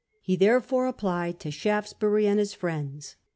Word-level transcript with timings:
He 0.19 0.35
therefore 0.35 0.87
applied 0.87 1.39
to 1.41 1.51
Shaftesbury 1.51 2.25
and 2.25 2.39
his 2.39 2.55
friends. 2.55 3.17